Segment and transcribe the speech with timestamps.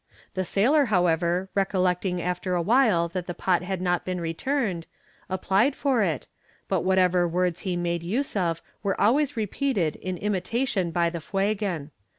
[0.33, 4.87] The sailor, however, recollecting after awhile that the pot had not been returned,
[5.29, 6.25] applied for it,
[6.67, 11.91] but whatever words he made use of were always repeated in imitation by the Fuegan.